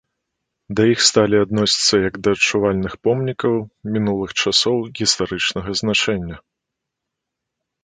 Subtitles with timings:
[0.77, 3.53] Да іх сталі адносіцца як да адчувальных помнікаў
[3.99, 6.43] мінулых часоў гістарычнага значэння.